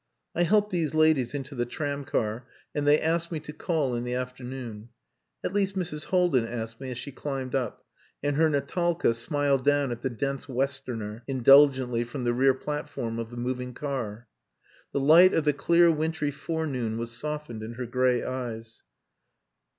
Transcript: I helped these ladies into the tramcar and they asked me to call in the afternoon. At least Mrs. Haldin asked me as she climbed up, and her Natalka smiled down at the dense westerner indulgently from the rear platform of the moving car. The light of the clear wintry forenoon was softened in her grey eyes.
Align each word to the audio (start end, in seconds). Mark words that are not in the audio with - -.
I 0.33 0.41
helped 0.41 0.71
these 0.71 0.95
ladies 0.95 1.35
into 1.35 1.53
the 1.53 1.63
tramcar 1.67 2.47
and 2.73 2.87
they 2.87 2.99
asked 2.99 3.31
me 3.31 3.39
to 3.41 3.53
call 3.53 3.93
in 3.93 4.03
the 4.03 4.15
afternoon. 4.15 4.89
At 5.43 5.53
least 5.53 5.75
Mrs. 5.75 6.05
Haldin 6.05 6.47
asked 6.47 6.81
me 6.81 6.89
as 6.89 6.97
she 6.97 7.11
climbed 7.11 7.53
up, 7.53 7.85
and 8.23 8.35
her 8.35 8.49
Natalka 8.49 9.13
smiled 9.13 9.63
down 9.63 9.91
at 9.91 10.01
the 10.01 10.09
dense 10.09 10.49
westerner 10.49 11.21
indulgently 11.27 12.03
from 12.03 12.23
the 12.23 12.33
rear 12.33 12.55
platform 12.55 13.19
of 13.19 13.29
the 13.29 13.37
moving 13.37 13.75
car. 13.75 14.27
The 14.91 14.99
light 14.99 15.35
of 15.35 15.45
the 15.45 15.53
clear 15.53 15.91
wintry 15.91 16.31
forenoon 16.31 16.97
was 16.97 17.11
softened 17.11 17.61
in 17.61 17.73
her 17.73 17.85
grey 17.85 18.23
eyes. 18.23 18.81